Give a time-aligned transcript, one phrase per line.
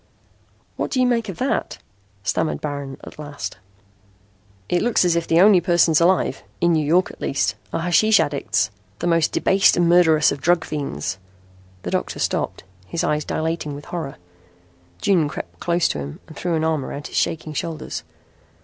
[0.77, 1.77] "What do you make of that?"
[2.23, 3.57] stammered Baron at last.
[4.67, 8.19] "It looks as if the only persons alive, in New York at least, are hashish
[8.19, 11.19] addicts the most debased and murderous of drug fiends."
[11.83, 14.15] The doctor stopped, his eyes dilating with horror.
[15.03, 18.01] June crept close to him and threw an arm around his shaking shoulders.